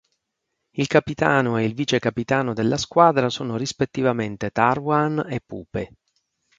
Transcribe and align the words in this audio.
Il 0.77 0.87
capitano 0.87 1.57
e 1.59 1.63
il 1.63 1.75
vice 1.75 1.99
capitano 1.99 2.55
della 2.55 2.77
squadra 2.77 3.29
sono 3.29 3.55
rispettivamente 3.55 4.49
Tarwaan 4.49 5.23
e 5.29 5.41
Pupe. 5.45 5.91